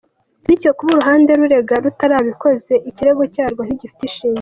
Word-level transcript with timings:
Bityo 0.47 0.69
kuba 0.77 0.89
uruhande 0.93 1.31
rurega 1.39 1.75
rutarabikoze 1.83 2.73
ikirego 2.89 3.21
cyarwo 3.33 3.61
ntigifite 3.63 4.01
ishingiro. 4.05 4.29